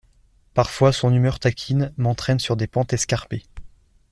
Parfois 0.55 0.91
son 0.91 1.13
humeur 1.13 1.37
taquine 1.37 1.93
m’entraîne 1.95 2.39
sur 2.39 2.55
des 2.55 2.65
pentes 2.65 2.91
escarpées. 2.91 3.43